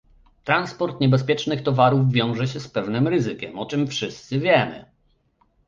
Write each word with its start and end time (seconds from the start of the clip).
Transport 0.43 0.99
niebezpiecznych 1.01 1.63
towarów 1.63 2.11
wiąże 2.11 2.47
się 2.47 2.59
z 2.59 2.67
pewnym 2.67 3.07
ryzykiem, 3.07 3.59
o 3.59 3.65
czym 3.65 3.87
wszyscy 3.87 4.39
wiemy 4.39 4.85